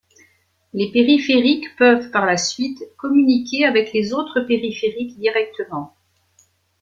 Les 0.73 0.91
périphériques 0.91 1.75
peuvent 1.75 2.09
par 2.09 2.25
la 2.25 2.35
suite 2.35 2.79
communiquer 2.97 3.65
avec 3.65 3.93
les 3.93 4.13
autres 4.13 4.41
périphériques 4.41 5.15
directement. 5.19 5.93